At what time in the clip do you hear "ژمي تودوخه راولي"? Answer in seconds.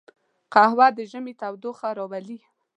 1.11-2.39